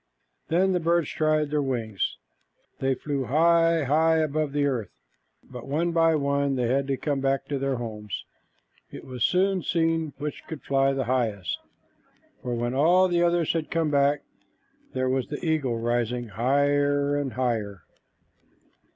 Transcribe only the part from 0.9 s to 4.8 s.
tried their wings. They flew high, high up above the